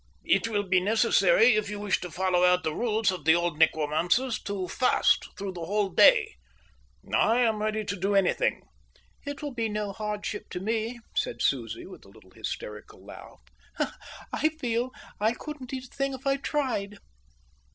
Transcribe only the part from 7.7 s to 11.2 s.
to do anything." "It will be no hardship to me,"